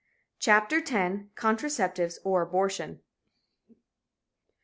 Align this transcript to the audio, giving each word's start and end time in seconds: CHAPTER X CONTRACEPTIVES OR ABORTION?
CHAPTER 0.39 0.79
X 0.83 1.25
CONTRACEPTIVES 1.35 2.17
OR 2.23 2.41
ABORTION? 2.41 3.01